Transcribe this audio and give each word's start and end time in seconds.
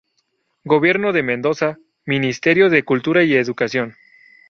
Gobierno 0.65 1.13
de 1.13 1.21
Mendoza, 1.21 1.77
Ministerio 2.07 2.71
de 2.71 2.83
Cultura 2.83 3.23
y 3.23 3.35
Educación. 3.35 3.93